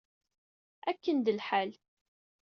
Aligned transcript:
Akken 0.89 1.17
d 1.25 1.27
lḥal! 1.37 1.71